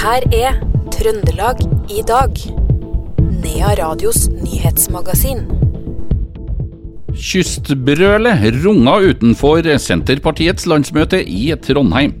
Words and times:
her 0.00 0.24
er 0.32 0.54
Trøndelag 0.94 1.58
i 1.92 2.00
dag. 2.08 2.38
Nea 3.42 3.72
Radios 3.76 4.30
nyhetsmagasin. 4.32 5.42
Kystbrølet 7.20 8.46
runga 8.62 8.94
utenfor 9.10 9.66
Senterpartiets 9.82 10.64
landsmøte 10.70 11.20
i 11.20 11.50
Trondheim. 11.60 12.14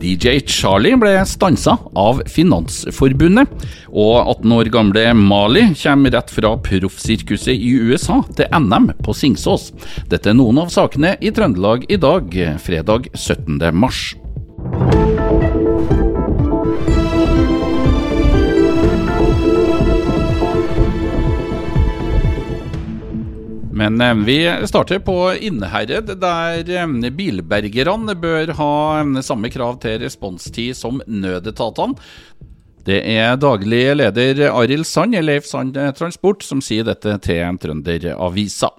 DJ 0.00 0.38
Charlie 0.48 0.96
ble 0.96 1.10
stansa 1.28 1.74
av 1.98 2.22
Finansforbundet. 2.32 3.50
Og 3.92 4.14
18 4.22 4.54
år 4.56 4.70
gamle 4.72 5.02
Mali 5.18 5.66
kommer 5.82 6.14
rett 6.16 6.32
fra 6.32 6.54
proffsirkuset 6.64 7.52
i 7.52 7.74
USA 7.90 8.22
til 8.38 8.48
NM 8.56 8.94
på 9.04 9.16
Singsås. 9.16 9.74
Dette 10.08 10.32
er 10.32 10.38
noen 10.38 10.62
av 10.64 10.72
sakene 10.72 11.18
i 11.20 11.34
Trøndelag 11.34 11.84
i 11.92 12.00
dag, 12.00 12.40
fredag 12.64 13.10
17. 13.12 13.60
mars. 13.76 14.14
Men 23.78 24.00
eh, 24.00 24.14
vi 24.14 24.66
starter 24.66 24.98
på 24.98 25.34
Innherred, 25.34 26.10
der 26.18 26.70
eh, 26.70 27.10
bilbergerne 27.10 28.14
bør 28.18 28.54
ha 28.58 28.72
eh, 28.98 29.20
samme 29.22 29.50
krav 29.54 29.78
til 29.84 30.00
responstid 30.02 30.74
som 30.76 30.98
nødetatene. 31.06 31.94
Det 32.88 33.02
er 33.12 33.36
daglig 33.36 33.82
leder 33.98 34.46
Arild 34.48 34.86
Sand 34.88 35.14
i 35.14 35.20
Leif 35.20 35.44
Sand 35.46 35.76
Transport 35.98 36.42
som 36.46 36.62
sier 36.64 36.86
dette 36.88 37.18
til 37.20 37.58
Trønderavisa. 37.60 38.70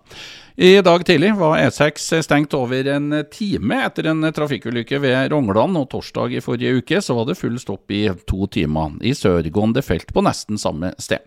I 0.60 0.72
dag 0.84 1.06
tidlig 1.08 1.30
var 1.40 1.62
E6 1.62 2.10
stengt 2.26 2.56
over 2.58 2.90
en 2.92 3.22
time 3.32 3.78
etter 3.86 4.10
en 4.12 4.26
trafikkulykke 4.36 5.00
ved 5.00 5.30
Rongland, 5.32 5.78
og 5.80 5.88
torsdag 5.94 6.36
i 6.36 6.42
forrige 6.44 6.82
uke 6.82 7.00
så 7.06 7.16
var 7.16 7.30
det 7.30 7.38
full 7.40 7.56
stopp 7.62 7.94
i 7.96 8.02
to 8.28 8.50
timer 8.52 8.98
i 9.06 9.14
sørgående 9.16 9.86
felt 9.86 10.12
på 10.12 10.26
nesten 10.26 10.60
samme 10.60 10.92
sted. 11.00 11.24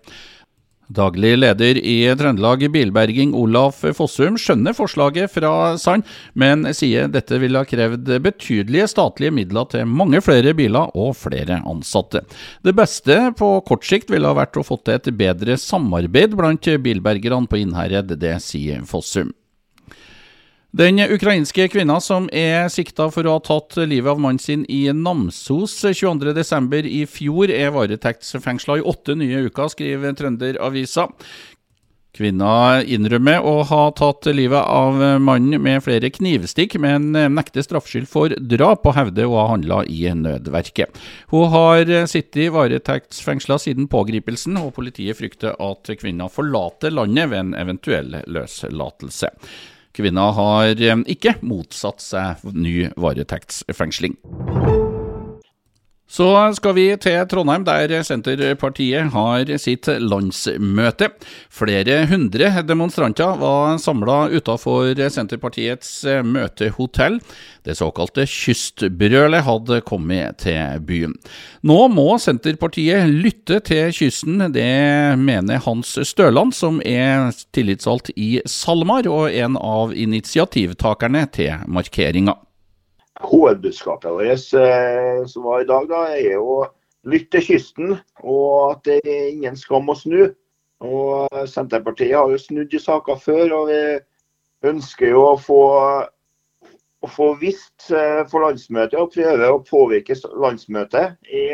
Daglig 0.93 1.37
leder 1.39 1.79
i 1.79 1.97
Trøndelag 2.19 2.65
Bilberging, 2.73 3.33
Olaf 3.39 3.81
Fossum, 3.97 4.37
skjønner 4.41 4.77
forslaget 4.77 5.33
fra 5.33 5.53
Sand, 5.81 6.05
men 6.37 6.67
sier 6.77 7.09
dette 7.13 7.39
ville 7.41 7.61
ha 7.61 7.69
krevd 7.69 8.11
betydelige 8.25 8.91
statlige 8.93 9.33
midler 9.33 9.69
til 9.73 9.89
mange 9.89 10.21
flere 10.25 10.53
biler 10.59 10.93
og 10.99 11.15
flere 11.17 11.63
ansatte. 11.69 12.25
Det 12.67 12.77
beste 12.77 13.19
på 13.39 13.55
kort 13.69 13.87
sikt 13.89 14.13
ville 14.13 14.29
ha 14.29 14.37
vært 14.37 14.59
å 14.61 14.67
få 14.67 14.81
til 14.83 14.99
et 14.99 15.13
bedre 15.17 15.57
samarbeid 15.61 16.37
blant 16.37 16.69
bilbergerne 16.85 17.49
på 17.49 17.63
Innherred, 17.63 18.13
det 18.21 18.37
sier 18.45 18.85
Fossum. 18.89 19.33
Den 20.73 20.97
ukrainske 20.99 21.67
kvinna 21.69 21.99
som 22.01 22.31
er 22.33 22.71
sikta 22.73 23.11
for 23.13 23.29
å 23.29 23.35
ha 23.35 23.41
tatt 23.45 23.77
livet 23.85 24.09
av 24.15 24.21
mannen 24.25 24.41
sin 24.41 24.63
i 24.73 24.87
Namsos 24.97 25.75
22.12. 25.85 26.87
i 26.89 27.03
fjor, 27.05 27.51
er 27.53 27.75
varetektsfengsla 27.75 28.79
i 28.81 28.85
åtte 28.89 29.13
nye 29.21 29.43
uker, 29.51 29.69
skriver 29.69 30.15
Trønderavisa. 30.17 31.11
Kvinna 32.17 32.81
innrømmer 32.89 33.45
å 33.45 33.53
ha 33.69 33.83
tatt 33.97 34.31
livet 34.33 34.65
av 34.65 34.97
mannen 35.21 35.61
med 35.61 35.85
flere 35.85 36.09
knivstikk, 36.09 36.79
men 36.81 37.11
nekter 37.13 37.69
straffskyld 37.69 38.09
for 38.09 38.33
drap 38.41 38.89
og 38.89 38.97
hevder 38.97 39.29
å 39.29 39.37
ha 39.43 39.45
handla 39.53 39.83
i 39.85 40.07
nødverket. 40.17 40.97
Hun 41.35 41.53
har 41.53 41.93
sittet 42.09 42.49
varetektsfengsla 42.57 43.61
siden 43.61 43.93
pågripelsen, 43.93 44.57
og 44.57 44.73
politiet 44.81 45.21
frykter 45.21 45.53
at 45.61 45.93
kvinna 46.01 46.33
forlater 46.33 46.97
landet 46.97 47.29
ved 47.29 47.43
en 47.43 47.55
eventuell 47.61 48.19
løslatelse. 48.25 49.35
Kvinna 49.93 50.31
har 50.33 50.81
eh, 50.81 51.05
ikke 51.13 51.37
motsatt 51.45 52.01
seg 52.01 52.45
ny 52.57 52.89
varetektsfengsling. 52.97 54.17
Så 56.13 56.27
skal 56.53 56.75
vi 56.77 56.83
til 57.01 57.23
Trondheim, 57.25 57.63
der 57.65 58.03
Senterpartiet 58.05 59.15
har 59.15 59.49
sitt 59.57 59.89
landsmøte. 59.89 61.09
Flere 61.49 62.03
hundre 62.11 62.51
demonstranter 62.69 63.39
var 63.41 63.79
samla 63.81 64.27
utafor 64.29 64.93
Senterpartiets 65.15 66.03
møtehotell. 66.29 67.17
Det 67.65 67.79
såkalte 67.81 68.27
Kystbrølet 68.29 69.47
hadde 69.49 69.81
kommet 69.89 70.43
til 70.45 70.85
byen. 70.85 71.17
Nå 71.65 71.81
må 71.89 72.19
Senterpartiet 72.21 73.09
lytte 73.09 73.63
til 73.65 73.89
kysten, 73.97 74.51
det 74.53 75.17
mener 75.17 75.65
Hans 75.65 75.97
Støland, 76.13 76.53
som 76.53 76.85
er 76.85 77.33
tillitsvalgt 77.57 78.13
i 78.21 78.35
SalMar 78.45 79.09
og 79.09 79.31
en 79.33 79.57
av 79.57 79.97
initiativtakerne 79.97 81.25
til 81.33 81.57
markeringa. 81.73 82.37
Hovedbudskapet 83.23 84.11
vårt 84.11 84.55
eh, 84.59 85.25
som 85.27 85.43
var 85.43 85.63
i 85.63 85.69
dag, 85.69 85.89
da, 85.91 86.07
er 86.17 86.39
å 86.39 86.63
lytte 87.09 87.39
til 87.39 87.47
kysten, 87.53 87.93
og 88.23 88.73
at 88.73 88.89
det 88.89 88.99
er 89.03 89.29
ingen 89.31 89.59
skam 89.59 89.91
å 89.91 89.97
snu. 89.99 90.33
Og 90.83 91.47
Senterpartiet 91.51 92.17
har 92.19 92.31
jo 92.31 92.41
snudd 92.41 92.75
i 92.75 92.83
saker 92.83 93.21
før, 93.23 93.55
og 93.61 93.71
vi 93.71 94.73
ønsker 94.73 95.13
jo 95.15 95.23
å 95.31 95.39
få, 95.39 95.63
få 97.11 97.31
visst 97.43 97.91
eh, 97.95 98.23
for 98.31 98.47
landsmøtet 98.47 98.99
og 98.99 99.15
prøve 99.15 99.51
å 99.51 99.63
påvirke 99.67 100.19
landsmøtet 100.43 101.31
i, 101.31 101.47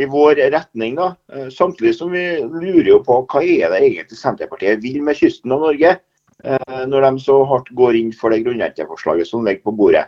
i 0.00 0.08
vår 0.08 0.40
retning. 0.56 0.96
da. 0.96 1.12
Eh, 1.32 1.48
samtidig 1.52 1.94
som 2.00 2.12
vi 2.12 2.24
lurer 2.40 2.94
jo 2.94 3.02
på 3.04 3.22
hva 3.28 3.44
er 3.44 3.74
det 3.74 3.82
egentlig 3.84 4.20
Senterpartiet 4.20 4.80
vil 4.84 5.02
med 5.04 5.20
kysten 5.20 5.52
av 5.56 5.66
Norge, 5.68 5.98
når 6.86 7.02
de 7.02 7.18
så 7.18 7.34
hardt 7.50 7.66
går 7.74 7.96
inn 7.98 8.12
for 8.14 8.30
det 8.30 8.44
grunnrenteforslaget 8.44 9.26
som 9.26 9.42
ligger 9.42 9.64
på 9.66 9.72
bordet. 9.74 10.04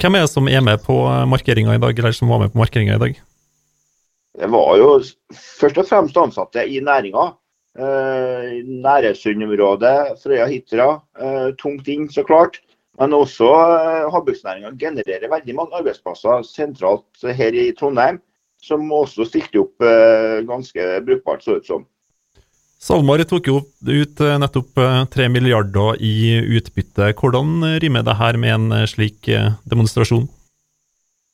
Hvem 0.00 0.16
er 0.18 0.26
det 0.26 0.32
som 0.32 0.48
er 0.50 0.64
med 0.64 0.82
på 0.84 0.96
markeringa 1.30 1.76
i 1.76 1.82
dag, 1.82 1.98
eller 1.98 2.12
som 2.12 2.28
var 2.32 2.42
med 2.42 2.52
på 2.52 2.60
markeringa 2.60 2.96
i 2.96 3.02
dag? 3.02 3.22
Det 4.34 4.50
var 4.50 4.76
jo 4.80 4.90
først 5.60 5.78
og 5.78 5.86
fremst 5.88 6.18
ansatte 6.18 6.64
i 6.66 6.80
næringa. 6.82 7.30
Eh, 7.78 8.50
Næresundområdet, 8.84 10.18
Frøya-Hitra, 10.22 10.88
eh, 11.20 11.48
tungt 11.58 11.88
inn, 11.88 12.08
så 12.10 12.22
klart. 12.26 12.60
Men 12.98 13.14
også 13.14 13.46
eh, 13.46 14.10
havbruksnæringa 14.14 14.74
genererer 14.78 15.30
veldig 15.30 15.54
mange 15.58 15.78
arbeidsplasser 15.78 16.44
sentralt 16.46 17.26
her 17.38 17.54
i 17.54 17.72
Trondheim, 17.78 18.20
som 18.62 18.86
også 18.92 19.26
stilte 19.26 19.62
opp 19.62 19.82
eh, 19.82 20.42
ganske 20.46 20.86
brukbart, 21.06 21.42
så 21.42 21.58
ut 21.58 21.66
som. 21.66 21.86
SalMar 22.84 23.22
tok 23.24 23.46
jo 23.48 23.60
ut 23.64 24.20
eh, 24.20 24.34
nettopp 24.36 24.76
eh, 24.76 25.02
tre 25.08 25.30
milliarder 25.32 25.96
i 26.04 26.36
utbytte. 26.58 27.14
Hvordan 27.16 27.78
rimer 27.80 28.02
det 28.04 28.16
her 28.18 28.36
med 28.36 28.52
en 28.52 28.74
eh, 28.76 28.88
slik 28.90 29.30
demonstrasjon? 29.70 30.26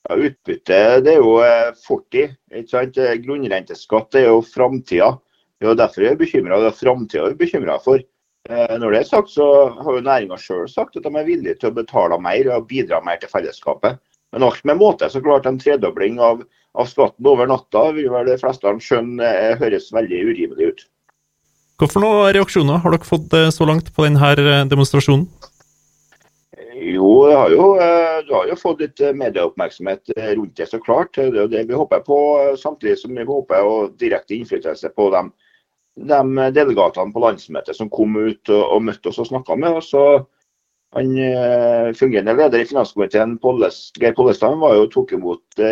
Ja, 0.06 0.14
utbytte 0.28 0.78
det 1.02 1.16
er 1.16 1.18
jo 1.18 1.34
fortid. 1.82 2.36
ikke 2.54 2.70
sant? 2.70 3.00
Grunnrenteskatt 3.24 4.14
er 4.20 4.28
jo 4.28 4.38
framtida. 4.46 5.10
Det 5.58 5.72
er 5.72 5.80
derfor 5.80 6.06
jeg 6.06 6.14
er 6.14 6.20
bekymra. 6.20 6.60
Det 6.62 6.70
er 6.70 6.78
framtida 6.78 7.24
jeg 7.26 7.34
er 7.34 7.42
bekymra 7.42 7.76
for. 7.82 8.06
Når 8.48 8.94
det 8.94 9.00
er 9.02 9.10
sagt, 9.10 9.34
så 9.34 9.44
har 9.74 9.98
jo 9.98 10.04
næringa 10.06 10.38
sjøl 10.40 10.64
sagt 10.70 10.96
at 10.96 11.04
de 11.04 11.12
er 11.12 11.26
villige 11.26 11.58
til 11.60 11.68
å 11.68 11.76
betale 11.76 12.16
mer 12.22 12.48
og 12.54 12.70
bidra 12.70 13.02
mer 13.04 13.20
til 13.20 13.30
fellesskapet. 13.30 14.00
Men 14.32 14.46
alt 14.46 14.64
med 14.64 14.80
måte. 14.80 15.10
så 15.10 15.20
klart 15.20 15.50
En 15.50 15.58
tredobling 15.60 16.18
av, 16.18 16.46
av 16.78 16.88
skatten 16.88 17.26
over 17.26 17.50
natta 17.50 17.90
vil 17.98 18.08
vel 18.14 18.30
de 18.30 18.38
fleste 18.40 18.72
skjønne 18.86 19.34
høres 19.60 19.92
veldig 19.92 20.24
urimelig 20.30 20.72
ut. 20.72 20.88
Hvorfor 21.80 22.02
noen 22.04 22.34
reaksjoner 22.36 22.82
har 22.82 22.92
dere 22.92 23.08
fått 23.08 23.32
eh, 23.32 23.46
så 23.54 23.64
langt 23.64 23.86
på 23.96 24.04
denne 24.04 24.32
eh, 24.36 24.66
demonstrasjonen? 24.68 25.22
Jo, 26.80 27.08
har 27.32 27.54
jo, 27.54 27.70
eh, 27.80 28.18
du 28.26 28.34
har 28.36 28.50
jo 28.50 28.56
fått 28.60 28.82
litt 28.84 29.00
medieoppmerksomhet 29.16 30.12
rundt 30.18 30.60
det, 30.60 30.66
så 30.68 30.80
klart. 30.82 31.14
Det 31.16 31.30
er 31.30 31.46
jo 31.46 31.48
det 31.48 31.64
vi 31.70 31.78
håper 31.80 32.04
på, 32.04 32.18
samtidig 32.60 32.98
som 33.00 33.16
vi 33.16 33.24
håper 33.24 33.64
å 33.64 33.88
direkte 33.96 34.36
innflytelse 34.36 34.92
på 34.92 35.08
de, 35.16 35.24
de 36.12 36.50
delegatene 36.58 37.16
på 37.16 37.24
landsmøtet 37.24 37.80
som 37.80 37.88
kom 37.88 38.18
ut 38.18 38.52
og, 38.52 38.62
og 38.76 38.86
møtte 38.90 39.08
oss 39.08 39.24
og 39.24 39.32
snakka 39.32 39.56
med 39.56 39.80
oss. 39.80 39.94
Han 40.96 41.12
Fungerende 41.96 42.34
leder 42.34 42.60
i 42.60 42.66
finanskomiteen, 42.66 43.38
Geir 43.40 44.16
Pollestad, 44.16 44.60
var 44.60 44.76
jo 44.76 44.88
tok 44.90 45.14
imot 45.16 45.62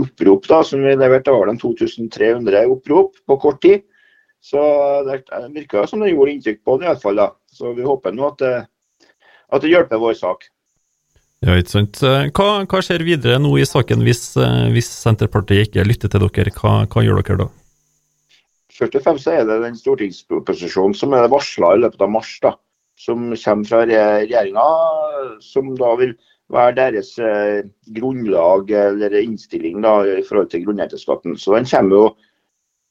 opprop 0.00 0.46
da, 0.48 0.64
som 0.64 0.84
vi 0.86 0.94
leverte. 0.96 1.28
Det 1.28 1.40
var 1.42 1.58
2300 1.60 2.68
opprop 2.72 3.18
på 3.28 3.42
kort 3.42 3.60
tid. 3.66 3.84
Så 4.44 4.60
det 5.06 5.22
virker 5.54 5.86
som 5.88 6.02
det 6.04 6.12
gjorde 6.12 6.34
inntrykk 6.34 6.60
på 6.66 6.76
den 6.76 6.90
iallfall. 6.90 7.22
Så 7.48 7.72
vi 7.76 7.86
håper 7.86 8.12
nå 8.12 8.26
at 8.28 8.42
det, 8.42 8.52
at 9.54 9.64
det 9.64 9.72
hjelper 9.72 10.02
vår 10.02 10.18
sak. 10.18 10.44
Ja, 11.44 11.56
ikke 11.60 11.74
sant. 11.74 12.00
Hva, 12.00 12.48
hva, 12.64 12.80
skjer 12.84 13.04
videre 13.04 13.40
nå 13.40 13.52
i 13.60 13.66
saken 13.68 14.04
hvis, 14.04 14.32
hvis 14.72 14.90
Senterpartiet 15.02 15.68
ikke 15.68 15.84
lytter 15.84 16.12
til 16.12 16.24
dere? 16.24 16.52
Hva, 16.56 16.74
hva, 16.88 17.04
gjør 17.04 17.20
dere 17.20 17.44
da? 17.44 17.48
Først 18.74 18.96
og 18.98 19.04
fremst 19.06 19.30
er 19.30 19.44
det 19.48 19.60
den 19.62 19.76
stortingsproposisjonen 19.78 20.96
som 20.98 21.14
er 21.14 21.28
varsla 21.30 21.74
i 21.76 21.82
løpet 21.84 22.04
av 22.04 22.10
mars, 22.10 22.32
da, 22.42 22.54
som 22.98 23.28
kommer 23.32 23.68
fra 23.68 23.82
regjeringa. 23.88 24.64
Som 25.44 25.72
da 25.78 25.92
vil 26.00 26.16
være 26.52 26.76
deres 26.80 27.14
eh, 27.22 27.64
grunnlag 27.96 28.72
eller 28.76 29.16
innstilling 29.20 29.80
da, 29.84 29.98
i 30.04 30.24
forhold 30.26 30.50
til 30.52 30.64
grunnrenteskatten. 30.66 31.38
Så 31.40 31.56
den 31.56 31.68
kommer 31.70 32.00
jo 32.00 32.08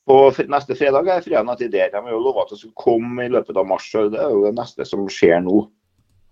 på 0.07 0.17
neste 0.51 0.75
fredag 0.75 1.07
er 1.07 1.23
fredagen 1.23 1.53
etter. 1.53 1.71
De 1.93 2.01
har 2.01 2.11
jo 2.11 2.23
lova 2.23 2.43
at 2.43 2.51
det 2.53 2.59
skal 2.59 2.75
komme 2.75 3.25
i 3.25 3.31
løpet 3.31 3.57
av 3.57 3.67
mars. 3.69 3.87
og 3.95 4.11
Det 4.11 4.19
er 4.19 4.35
jo 4.35 4.43
det 4.47 4.57
neste 4.57 4.87
som 4.87 5.07
skjer 5.07 5.39
nå. 5.45 5.63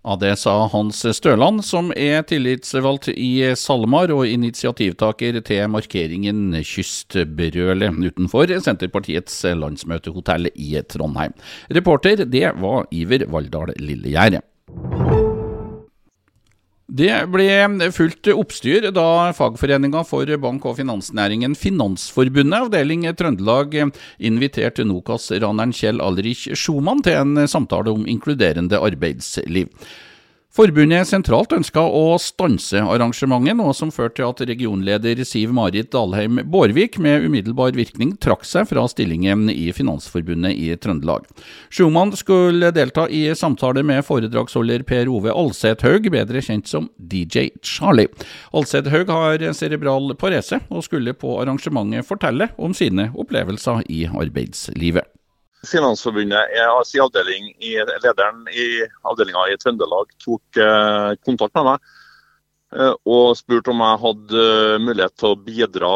Ja, 0.02 0.16
Det 0.16 0.32
sa 0.36 0.66
Hans 0.66 0.98
Støland, 1.14 1.62
som 1.62 1.92
er 1.94 2.24
tillitsvalgt 2.26 3.06
i 3.14 3.54
SalMar 3.54 4.10
og 4.10 4.26
initiativtaker 4.26 5.38
til 5.46 5.70
markeringen 5.70 6.58
Kystbrølet 6.58 8.02
utenfor 8.10 8.50
Senterpartiets 8.50 9.44
landsmøtehotell 9.44 10.50
i 10.56 10.74
Trondheim. 10.82 11.32
Reporter, 11.70 12.26
det 12.26 12.50
var 12.58 12.90
Iver 12.90 13.28
Valldal 13.30 13.76
Lillegjerde. 13.78 14.42
Det 16.92 17.08
ble 17.32 17.88
fullt 17.96 18.28
oppstyr 18.34 18.90
da 18.92 19.32
fagforeninga 19.32 20.02
for 20.04 20.28
bank- 20.42 20.66
og 20.68 20.76
finansnæringen 20.76 21.54
Finansforbundet 21.56 22.66
avdeling 22.66 23.06
Trøndelag 23.16 23.78
inviterte 24.20 24.84
Nokas-raneren 24.84 25.72
Kjell 25.72 26.04
Alrich 26.04 26.50
Schumann 26.52 27.00
til 27.00 27.16
en 27.16 27.48
samtale 27.48 27.94
om 27.96 28.04
inkluderende 28.04 28.76
arbeidsliv. 28.76 29.72
Forbundet 30.52 31.08
sentralt 31.08 31.54
ønska 31.56 31.80
å 31.80 32.18
stanse 32.20 32.76
arrangementet, 32.84 33.56
noe 33.56 33.72
som 33.72 33.88
førte 33.88 34.18
til 34.18 34.26
at 34.26 34.40
regionleder 34.50 35.22
Siv 35.24 35.54
Marit 35.56 35.88
Dalheim 35.94 36.42
Bårvik 36.52 36.98
med 37.00 37.24
umiddelbar 37.24 37.72
virkning 37.72 38.10
trakk 38.20 38.44
seg 38.44 38.66
fra 38.68 38.84
stillingen 38.92 39.46
i 39.48 39.70
Finansforbundet 39.72 40.52
i 40.52 40.74
Trøndelag. 40.76 41.24
Schumann 41.72 42.12
skulle 42.20 42.68
delta 42.76 43.06
i 43.08 43.22
samtale 43.32 43.80
med 43.80 44.04
foredragsholder 44.04 44.84
Per 44.84 45.08
Ove 45.08 45.32
Alseth 45.32 45.88
Haug, 45.88 46.10
bedre 46.12 46.44
kjent 46.44 46.68
som 46.68 46.90
DJ 47.00 47.48
Charlie. 47.64 48.12
Alseth 48.52 48.92
Haug 48.92 49.08
har 49.08 49.46
cerebral 49.56 50.12
parese, 50.20 50.60
og 50.68 50.84
skulle 50.84 51.16
på 51.16 51.38
arrangementet 51.40 52.04
fortelle 52.04 52.52
om 52.60 52.76
sine 52.76 53.08
opplevelser 53.16 53.86
i 53.88 54.04
arbeidslivet. 54.12 55.08
Finansforbundet 55.62 56.48
sin 56.86 57.02
avdeling 57.04 57.52
i, 57.62 57.76
lederen 58.02 58.46
i 58.50 58.82
avdelinga 59.06 59.44
i 59.46 59.58
Trøndelag 59.62 60.08
tok 60.18 60.58
eh, 60.58 61.10
kontakt 61.22 61.54
med 61.54 61.68
meg 61.68 61.84
eh, 62.74 62.94
og 63.06 63.36
spurte 63.38 63.70
om 63.70 63.82
jeg 63.84 64.00
hadde 64.02 64.40
eh, 64.42 64.80
mulighet 64.82 65.14
til 65.22 65.28
å 65.30 65.38
bidra 65.38 65.92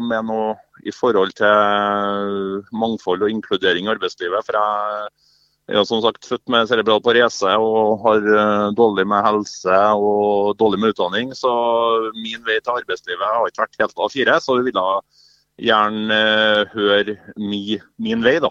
med 0.00 0.24
noe 0.30 0.54
i 0.88 0.94
forhold 0.96 1.34
til 1.36 2.62
mangfold 2.72 3.26
og 3.26 3.34
inkludering 3.34 3.84
i 3.84 3.92
arbeidslivet. 3.92 4.46
For 4.46 4.56
jeg 4.56 5.82
er 5.82 5.84
som 5.84 6.00
sagt 6.00 6.24
født 6.24 6.48
med 6.48 6.70
cerebral 6.70 7.02
parese 7.04 7.52
og 7.60 8.00
har 8.06 8.24
dårlig 8.78 9.04
med 9.04 9.26
helse 9.26 9.82
og 10.00 10.56
dårlig 10.56 10.80
med 10.80 10.94
utdanning. 10.94 11.34
Så 11.36 11.52
min 12.16 12.40
vei 12.48 12.56
til 12.64 12.80
arbeidslivet 12.80 13.20
har 13.20 13.52
ikke 13.52 13.66
vært 13.66 13.84
helt 13.84 14.02
A4, 14.06 14.40
så 14.40 14.56
vi 14.56 14.70
ville 14.70 14.86
gjerne 15.60 16.22
høre 16.72 17.18
min, 17.36 17.84
min 18.00 18.24
vei, 18.24 18.38
da. 18.40 18.48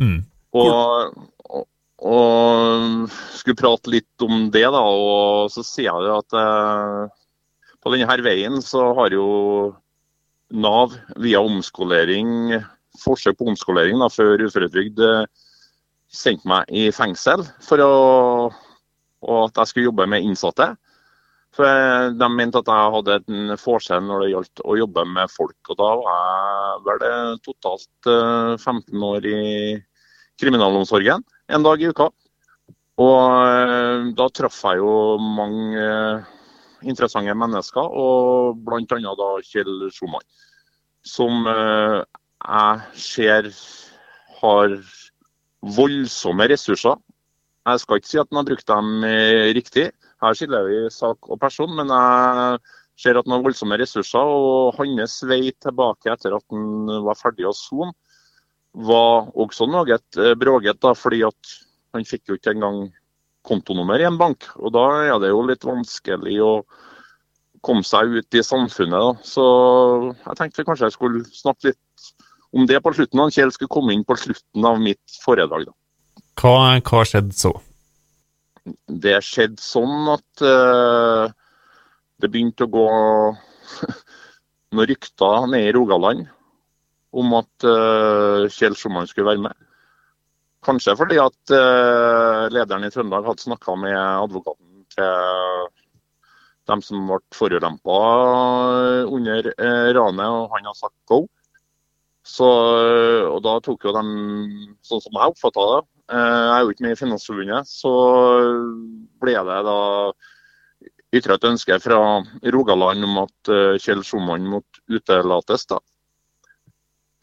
Mm. 0.00 0.18
Og, 0.54 1.14
og, 1.50 1.66
og, 2.02 3.14
skulle 3.34 3.58
prate 3.58 3.92
litt 3.94 4.24
om 4.26 4.48
det, 4.54 4.66
da. 4.74 4.82
Og 4.82 5.50
så 5.54 5.64
sier 5.66 5.90
jeg 5.90 6.18
at 6.18 6.38
eh, 6.40 7.22
på 7.84 7.94
denne 7.94 8.20
veien 8.24 8.60
så 8.64 8.90
har 8.98 9.14
jo 9.14 9.28
Nav 10.54 10.92
via 11.18 11.40
omskolering, 11.42 12.52
forsøk 13.00 13.40
på 13.40 13.48
omskolering 13.50 13.98
da, 13.98 14.10
før 14.12 14.44
uføretrygd, 14.44 15.00
eh, 15.02 15.24
sendt 16.14 16.44
meg 16.46 16.68
i 16.70 16.86
fengsel 16.94 17.42
for 17.64 17.82
å, 17.82 17.94
at 19.48 19.58
jeg 19.58 19.70
skulle 19.70 19.88
jobbe 19.88 20.06
med 20.12 20.22
innsatte. 20.22 20.74
For 21.54 22.14
De 22.18 22.28
mente 22.34 22.58
at 22.58 22.70
jeg 22.70 22.92
hadde 22.96 23.16
en 23.20 23.54
forskjell 23.60 24.02
når 24.02 24.24
det 24.24 24.30
gjaldt 24.32 24.62
å 24.66 24.76
jobbe 24.80 25.04
med 25.06 25.30
folk. 25.30 25.70
og 25.70 25.78
Da 25.78 25.90
var 26.02 26.18
jeg 26.18 26.84
vel 26.88 27.40
totalt 27.44 28.10
15 28.58 28.82
eh, 28.82 29.06
år 29.10 29.28
i 29.30 29.42
kriminalomsorgen 30.40 31.22
en 31.54 31.66
dag 31.66 31.82
i 31.82 31.90
uka. 31.94 32.08
Og 32.98 33.20
eh, 33.46 34.10
da 34.18 34.28
traff 34.34 34.60
jeg 34.66 34.82
jo 34.82 34.96
mange 35.22 35.78
eh, 35.78 36.32
interessante 36.90 37.34
mennesker, 37.38 37.86
og 37.86 38.58
bl.a. 38.66 39.14
da 39.22 39.30
Kjell 39.46 39.88
Schumann. 39.94 40.26
Som 41.04 41.44
jeg 41.44 42.94
ser 42.96 43.48
har 44.40 44.72
voldsomme 45.76 46.46
ressurser. 46.48 46.96
Jeg 47.68 47.82
skal 47.82 48.00
ikke 48.00 48.08
si 48.08 48.20
at 48.20 48.30
han 48.30 48.40
har 48.40 48.46
brukt 48.48 48.70
dem 48.70 49.04
riktig, 49.56 49.90
her 50.24 50.38
skiller 50.38 50.66
vi 50.68 50.80
sak 50.92 51.28
og 51.30 51.40
person, 51.42 51.72
men 51.76 51.92
jeg 51.92 52.62
ser 53.00 53.18
at 53.18 53.26
han 53.26 53.36
har 53.36 53.44
voldsomme 53.44 53.78
ressurser. 53.80 54.32
Og 54.38 54.78
hans 54.78 55.20
vei 55.28 55.52
tilbake 55.52 56.12
etter 56.12 56.36
at 56.36 56.44
han 56.52 56.90
var 57.06 57.18
ferdig 57.20 57.48
å 57.48 57.54
sone, 57.56 57.92
var 58.74 59.30
også 59.38 59.68
noe 59.70 59.86
bråket. 59.86 60.38
bråget, 60.40 60.80
da, 60.82 60.94
fordi 60.98 61.22
at 61.26 61.54
han 61.94 62.06
fikk 62.08 62.32
jo 62.32 62.38
ikke 62.38 62.56
engang 62.56 62.88
kontonummer 63.46 64.00
i 64.00 64.08
en 64.08 64.18
bank. 64.18 64.48
Og 64.58 64.72
da 64.74 64.86
er 65.04 65.20
det 65.22 65.30
jo 65.30 65.44
litt 65.46 65.66
vanskelig 65.66 66.40
å 66.42 66.52
komme 67.64 67.84
seg 67.86 68.18
ut 68.18 68.36
i 68.36 68.42
samfunnet. 68.44 68.96
Da. 68.96 69.12
Så 69.24 69.44
jeg 70.16 70.40
tenkte 70.40 70.66
kanskje 70.66 70.90
jeg 70.90 70.96
skulle 70.96 71.24
snakke 71.30 71.70
litt 71.70 72.10
om 72.54 72.66
det 72.70 72.80
på 72.82 72.92
slutten. 72.96 73.22
Han 73.22 73.34
Kjell 73.34 73.52
skulle 73.54 73.72
komme 73.72 73.94
inn 73.94 74.04
på 74.06 74.16
slutten 74.20 74.68
av 74.68 74.80
mitt 74.82 75.20
foredrag. 75.24 75.68
Da. 75.70 75.76
Hva, 76.40 76.56
hva 76.82 77.04
skjedde 77.08 77.36
så? 77.38 77.54
Det 78.64 79.18
skjedde 79.24 79.60
sånn 79.60 80.08
at 80.08 80.44
uh, 80.44 81.28
det 82.22 82.30
begynte 82.32 82.64
å 82.64 82.72
gå 82.72 82.86
noen 84.74 84.88
rykter 84.88 85.48
nede 85.52 85.68
i 85.68 85.74
Rogaland 85.76 86.24
om 87.14 87.36
at 87.38 87.66
uh, 87.68 88.48
Kjell 88.48 88.76
Schumann 88.78 89.10
skulle 89.10 89.34
være 89.34 89.44
med. 89.44 89.68
Kanskje 90.64 90.96
fordi 90.96 91.20
at 91.20 91.52
uh, 91.52 92.48
lederen 92.54 92.88
i 92.88 92.92
Trøndelag 92.94 93.28
hadde 93.28 93.44
snakka 93.44 93.76
med 93.84 93.98
advokaten 94.00 94.86
til 94.96 95.70
dem 96.64 96.80
som 96.80 97.04
ble 97.10 97.20
forulempa 97.36 97.96
under 99.12 99.50
ranet, 99.92 100.24
og 100.24 100.54
han 100.54 100.70
har 100.70 100.76
sagt 100.78 100.96
go. 101.10 101.26
Så, 102.24 102.48
og 103.28 103.42
da 103.44 103.58
tok 103.60 103.84
jo 103.84 103.92
de, 103.92 104.04
sånn 104.80 105.02
som 105.04 105.18
jeg 105.20 105.34
oppfatta 105.34 105.66
det, 105.74 105.82
jeg 106.10 106.52
er 106.52 106.62
jo 106.62 106.72
ikke 106.74 106.84
med 106.84 106.94
i 106.94 106.98
Finansforbundet, 107.00 107.70
så 107.70 107.92
ble 109.22 109.34
det 109.48 109.58
da 109.66 109.78
ytra 111.14 111.38
et 111.38 111.46
ønske 111.48 111.78
fra 111.80 111.98
Rogaland 112.52 113.06
om 113.06 113.20
at 113.22 113.52
Kjell 113.80 114.02
Schumann 114.04 114.48
måtte 114.50 114.82
utelates. 114.90 115.64
da. 115.70 115.78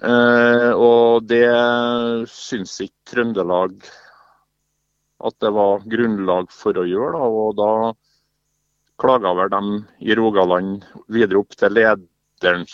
Eh, 0.02 0.72
og 0.74 1.28
det 1.30 1.46
syns 2.34 2.80
ikke 2.82 3.12
Trøndelag 3.12 3.76
at 5.22 5.36
det 5.44 5.52
var 5.54 5.84
grunnlag 5.86 6.50
for 6.54 6.80
å 6.82 6.88
gjøre. 6.90 7.20
Da, 7.20 7.28
og 7.30 7.52
da 7.60 7.72
klaga 9.02 9.36
vel 9.38 9.52
dem 9.54 9.70
i 10.02 10.18
Rogaland 10.18 10.88
videre 11.14 11.44
opp 11.44 11.54
til 11.58 11.78
lederen 11.78 12.66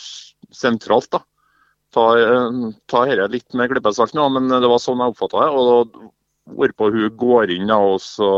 sentralt. 0.56 1.12
da. 1.12 1.24
Ta, 1.98 2.06
ta 2.92 3.04
dette 3.10 3.28
litt 3.34 3.58
med 3.58 3.72
klippesalt 3.72 4.14
nå, 4.14 4.28
men 4.36 4.52
det 4.54 4.70
var 4.70 4.82
sånn 4.84 5.02
jeg 5.02 5.16
oppfatta 5.16 5.42
det. 5.42 5.50
og 5.50 5.98
Hvorpå 6.58 6.92
hun 6.94 7.10
går 7.20 7.52
inn 7.58 7.72
og 7.74 7.98
så 8.00 8.30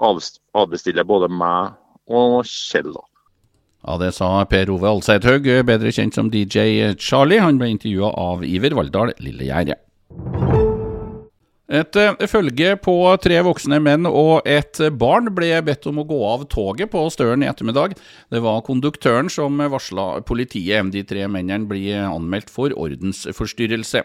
avbestiller 0.00 1.04
både 1.06 1.28
meg 1.30 1.76
og 2.10 2.40
Kjell. 2.48 2.90
da. 2.96 3.04
Ja, 3.82 3.98
Det 3.98 4.12
sa 4.14 4.44
Per 4.46 4.70
Ove 4.70 4.88
Alseidhaug, 4.88 5.46
bedre 5.66 5.92
kjent 5.94 6.14
som 6.14 6.30
DJ 6.30 6.94
Charlie. 6.98 7.42
Han 7.42 7.58
ble 7.58 7.68
intervjua 7.74 8.12
av 8.14 8.44
Iver 8.46 8.74
Valldal 8.78 9.12
Lillegjerde. 9.18 9.76
Et 11.72 11.96
uh, 11.96 12.26
følge 12.28 12.74
på 12.84 12.94
tre 13.24 13.38
voksne 13.46 13.78
menn 13.80 14.04
og 14.08 14.44
et 14.48 14.76
barn 15.00 15.30
ble 15.32 15.54
bedt 15.64 15.88
om 15.88 16.02
å 16.02 16.06
gå 16.08 16.18
av 16.28 16.44
toget 16.52 16.92
på 16.92 17.06
Støren 17.14 17.44
i 17.44 17.48
ettermiddag. 17.48 17.96
Det 18.28 18.42
var 18.44 18.64
konduktøren 18.66 19.32
som 19.32 19.56
varsla 19.56 20.20
politiet. 20.28 20.92
De 20.92 21.04
tre 21.08 21.24
mennene 21.32 21.68
blir 21.70 22.04
anmeldt 22.04 22.52
for 22.52 22.76
ordensforstyrrelse. 22.76 24.04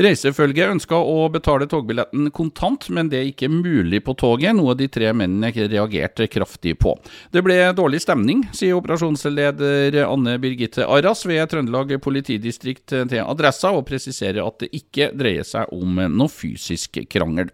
Reisefølget 0.00 0.70
ønska 0.72 0.96
å 0.96 1.26
betale 1.28 1.66
togbilletten 1.68 2.30
kontant, 2.32 2.86
men 2.88 3.10
det 3.12 3.18
er 3.18 3.26
ikke 3.28 3.50
mulig 3.52 4.00
på 4.06 4.14
toget, 4.16 4.54
noe 4.56 4.72
de 4.78 4.86
tre 4.88 5.10
mennene 5.12 5.50
reagerte 5.52 6.24
kraftig 6.32 6.78
på. 6.80 6.94
Det 7.28 7.42
ble 7.44 7.58
dårlig 7.76 8.00
stemning, 8.00 8.46
sier 8.56 8.78
operasjonsleder 8.78 9.98
Anne 10.06 10.38
Birgitte 10.40 10.86
Arras 10.88 11.26
ved 11.28 11.44
Trøndelag 11.52 11.92
politidistrikt 12.00 12.94
til 12.94 13.20
Adressa, 13.26 13.74
og 13.76 13.84
presiserer 13.90 14.40
at 14.46 14.62
det 14.64 14.70
ikke 14.80 15.10
dreier 15.12 15.44
seg 15.44 15.68
om 15.76 16.00
noe 16.08 16.32
fysisk 16.32 17.02
krangel. 17.12 17.52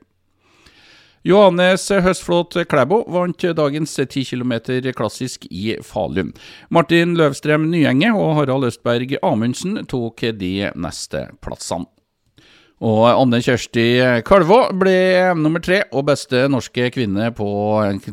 Johannes 1.26 1.88
Høstflot 1.90 2.54
Klæbo 2.70 3.00
vant 3.10 3.42
dagens 3.58 3.96
10 3.98 4.22
km 4.28 4.52
klassisk 4.94 5.48
i 5.50 5.74
Falun. 5.82 6.30
Martin 6.70 7.18
Løvstrøm 7.18 7.66
Nyenge 7.72 8.14
og 8.14 8.36
Harald 8.38 8.70
Østberg 8.70 9.18
Amundsen 9.26 9.80
tok 9.90 10.22
de 10.38 10.70
neste 10.78 11.26
plassene. 11.42 11.90
Og 12.84 13.06
Anne 13.08 13.38
Kjersti 13.40 13.86
Kalvå 14.28 14.58
ble 14.76 15.32
nummer 15.38 15.62
tre 15.64 15.78
og 15.96 16.10
beste 16.10 16.42
norske 16.52 16.90
kvinne 16.92 17.30
på 17.32 17.48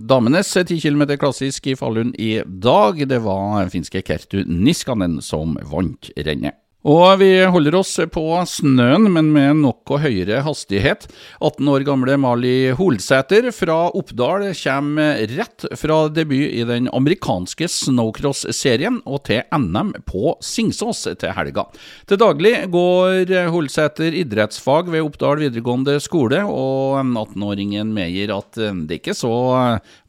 damenes 0.08 0.54
10 0.56 0.80
km 0.80 1.04
klassisk 1.20 1.68
i 1.68 1.76
Falun 1.76 2.14
i 2.16 2.38
dag. 2.48 3.04
Det 3.04 3.20
var 3.26 3.68
finske 3.74 4.06
Kertu 4.08 4.46
Niskanen 4.48 5.20
som 5.20 5.58
vant 5.68 6.14
rennet. 6.16 6.63
Og 6.84 7.22
vi 7.22 7.30
holder 7.48 7.78
oss 7.80 7.94
på 8.12 8.24
snøen, 8.44 9.06
men 9.16 9.30
med 9.32 9.62
noe 9.62 10.00
høyere 10.04 10.42
hastighet. 10.44 11.06
18 11.40 11.70
år 11.72 11.86
gamle 11.88 12.18
Mali 12.20 12.74
Holsæter 12.76 13.48
fra 13.56 13.86
Oppdal 13.96 14.50
kommer 14.60 15.22
rett 15.32 15.64
fra 15.80 16.00
debut 16.12 16.50
i 16.50 16.66
den 16.68 16.90
amerikanske 16.92 17.70
snowcross-serien 17.72 19.00
og 19.08 19.24
til 19.30 19.48
NM 19.56 19.94
på 20.04 20.36
Singsås 20.44 21.06
til 21.08 21.32
helga. 21.38 21.70
Til 22.04 22.20
daglig 22.20 22.54
går 22.76 23.32
Holsæter 23.56 24.20
idrettsfag 24.20 24.92
ved 24.92 25.08
Oppdal 25.08 25.40
videregående 25.46 25.96
skole, 26.04 26.44
og 26.44 27.00
18-åringen 27.00 27.96
medgir 27.96 28.36
at 28.36 28.60
det 28.60 29.00
ikke 29.00 29.16
er 29.16 29.22
så 29.24 29.34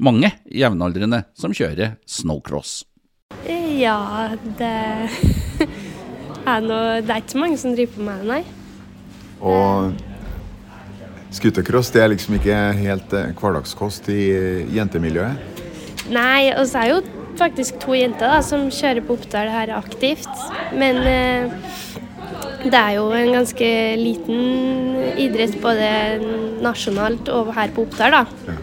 mange 0.02 0.34
jevnaldrende 0.50 1.22
som 1.38 1.54
kjører 1.54 2.00
snowcross. 2.02 2.80
Ja, 3.78 4.34
det 4.58 4.74
er 6.46 6.64
noe, 6.64 7.00
det 7.04 7.10
er 7.10 7.22
ikke 7.22 7.34
så 7.36 7.42
mange 7.42 7.58
som 7.60 7.74
driver 7.76 7.96
på 7.96 8.06
med 8.06 8.22
det, 8.22 8.28
nei. 8.28 8.42
Og 9.44 9.92
scootercross 11.34 11.90
er 11.98 12.12
liksom 12.12 12.38
ikke 12.38 12.60
helt 12.78 13.16
eh, 13.16 13.32
hverdagskost 13.40 14.08
i 14.12 14.22
eh, 14.34 14.76
jentemiljøet. 14.76 15.62
Nei, 16.12 16.52
og 16.52 16.66
så 16.68 16.84
er 16.84 16.92
jo 16.92 17.02
faktisk 17.38 17.80
to 17.82 17.96
jenter 17.96 18.30
da, 18.30 18.42
som 18.44 18.68
kjører 18.72 19.04
på 19.06 19.16
Oppdal 19.18 19.50
her 19.50 19.72
aktivt. 19.78 20.30
Men 20.76 21.00
eh, 21.08 21.50
det 22.64 22.78
er 22.78 22.96
jo 22.98 23.08
en 23.16 23.34
ganske 23.34 23.70
liten 24.00 25.18
idrett 25.20 25.58
både 25.62 25.90
nasjonalt 26.64 27.28
og 27.32 27.52
her 27.56 27.74
på 27.74 27.88
Oppdal, 27.88 28.20
da. 28.20 28.56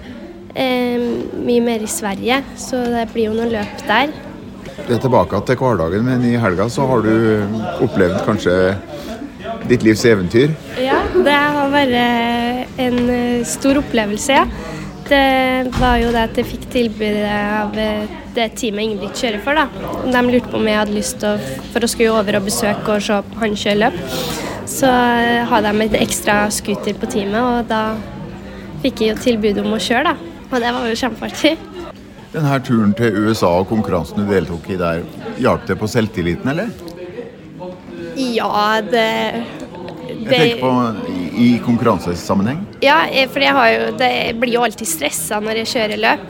Eh, 0.52 1.06
mye 1.42 1.64
mer 1.64 1.84
i 1.84 1.90
Sverige, 1.90 2.42
så 2.60 2.82
det 2.92 3.08
blir 3.14 3.30
jo 3.30 3.38
noen 3.38 3.54
løp 3.54 3.88
der. 3.88 4.14
Det 4.88 4.98
tilbake 5.00 5.40
til 5.48 5.60
hverdagen, 5.62 6.04
men 6.06 6.24
i 6.28 6.36
helga 6.40 6.68
så 6.72 6.86
har 6.90 7.06
du 7.06 7.14
opplevd 7.86 8.18
kanskje 8.26 8.56
ditt 9.70 9.86
livs 9.86 10.04
eventyr. 10.10 10.52
Ja, 10.82 11.00
det 11.16 11.38
har 11.56 11.72
vært 11.72 12.82
en 12.82 13.00
stor 13.48 13.80
opplevelse, 13.82 14.42
ja. 14.42 14.46
Det 15.12 15.72
var 15.76 15.98
jo 16.00 16.12
det 16.14 16.22
at 16.24 16.38
jeg 16.40 16.48
fikk 16.48 16.68
tilbudet 16.72 17.32
av 17.32 17.74
det 17.76 18.46
teamet 18.56 18.86
Ingebrigt 18.86 19.20
kjører 19.20 19.42
for. 19.44 19.60
da. 19.60 19.66
De 20.08 20.22
lurte 20.28 20.52
på 20.52 20.60
om 20.60 20.70
jeg 20.70 20.80
hadde 20.80 20.96
lyst 20.96 21.18
til 21.20 21.34
å, 21.34 21.58
for 21.74 21.84
å 21.84 21.90
skulle 21.92 22.14
over 22.16 22.40
og 22.40 22.48
besøke 22.48 22.96
og 22.96 23.04
se 23.04 23.18
han 23.42 23.58
kjøre 23.64 23.82
løp. 23.82 23.98
Så 24.72 24.92
hadde 25.52 25.74
de 25.74 25.88
et 25.90 26.00
ekstra 26.00 26.46
scooter 26.54 26.96
på 27.00 27.10
teamet, 27.12 27.42
og 27.42 27.68
da 27.72 27.82
fikk 28.86 29.04
jeg 29.04 29.14
jo 29.14 29.24
tilbud 29.26 29.60
om 29.66 29.76
å 29.76 29.82
kjøre, 29.84 30.14
da. 30.14 30.32
Og 30.52 30.58
det 30.64 30.72
var 30.78 30.88
jo 30.88 31.02
kjempeartig. 31.04 31.58
Denne 32.32 32.60
turen 32.64 32.94
til 32.96 33.18
USA 33.26 33.50
og 33.60 33.68
konkurransen 33.68 34.22
du 34.22 34.30
deltok 34.30 34.70
i 34.72 34.78
der, 34.80 35.02
hjalp 35.42 35.66
det 35.68 35.76
på 35.80 35.90
selvtilliten, 35.92 36.48
eller? 36.54 36.70
Ja, 38.16 38.80
det 38.86 39.08
Jeg 40.12 40.30
tenker 40.30 40.62
på 40.62 40.72
i, 41.36 41.50
konkurransesammenheng. 41.66 42.62
Ja, 42.84 43.02
for 43.32 43.44
jeg, 43.44 43.56
har 43.58 43.70
jo, 43.74 43.92
det, 44.00 44.12
blir 44.40 44.56
jo 44.56 44.64
alltid 44.64 44.88
stressa 44.88 45.42
når 45.44 45.62
jeg 45.62 45.72
kjører 45.74 46.02
løp. 46.06 46.26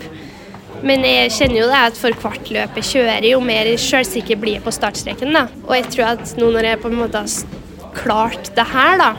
Men 0.81 1.05
jeg 1.05 1.29
kjenner 1.35 1.59
jo 1.59 1.69
det 1.69 1.81
at 1.91 1.99
for 1.99 2.17
hvert 2.23 2.49
løp 2.49 2.79
jeg 2.79 2.87
kjører, 2.87 3.27
jo 3.29 3.41
mer 3.45 3.69
sjølsikker 3.77 4.39
blir 4.41 4.57
jeg 4.57 4.65
på 4.65 4.73
startstreken. 4.73 5.35
da. 5.37 5.45
Og 5.67 5.75
jeg 5.77 5.89
tror 5.93 6.15
at 6.15 6.33
nå 6.39 6.49
når 6.49 6.71
jeg 6.71 6.81
på 6.81 6.89
en 6.89 6.97
måte 7.03 7.21
har 7.21 7.93
klart 7.97 8.49
det 8.57 8.65
her, 8.71 8.97
da, 9.01 9.11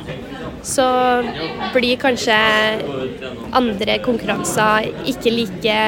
så 0.67 0.87
blir 1.75 2.01
kanskje 2.03 2.39
andre 3.55 3.99
konkurranser 4.03 4.91
ikke 5.13 5.35
like 5.35 5.79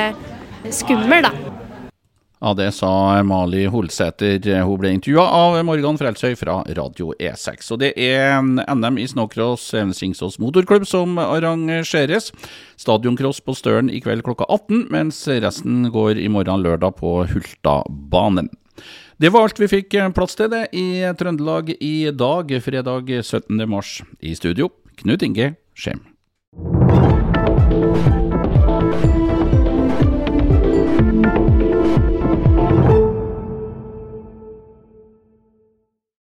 skummel, 0.71 1.27
da. 1.27 1.33
Ja, 2.45 2.51
det 2.55 2.73
sa 2.77 3.23
Mali 3.25 3.63
Holsæter. 3.73 4.37
Hun 4.67 4.81
ble 4.81 4.91
intervjua 4.93 5.25
av 5.33 5.55
Morgan 5.65 5.97
Frelsøy 5.97 6.35
fra 6.37 6.59
Radio 6.77 7.15
E6. 7.17 7.71
Og 7.73 7.81
det 7.81 7.95
er 7.97 8.43
NM 8.45 8.99
i 9.01 9.07
snowcross 9.09 9.71
Singsås 9.97 10.37
motorklubb 10.43 10.85
som 10.85 11.17
arrangeres. 11.23 12.29
Stadioncross 12.77 13.41
på 13.41 13.57
Støren 13.57 13.89
i 13.89 14.03
kveld 14.05 14.27
klokka 14.27 14.45
18, 14.51 14.87
mens 14.93 15.25
resten 15.29 15.89
går 15.95 16.21
i 16.21 16.29
morgen 16.29 16.61
lørdag 16.67 16.99
på 17.01 17.17
Hultabanen. 17.33 18.53
Det 19.17 19.31
var 19.33 19.47
alt 19.47 19.61
vi 19.63 19.71
fikk 19.71 19.97
plass 20.13 20.37
til 20.37 20.53
det 20.53 20.67
i 20.77 21.01
Trøndelag 21.17 21.73
i 21.79 22.11
dag, 22.13 22.51
fredag 22.61 23.09
17. 23.23 23.63
mars. 23.71 24.03
I 24.21 24.37
studio, 24.37 24.69
Knut 25.01 25.25
Inge 25.25 25.55
Skjem. 25.73 26.14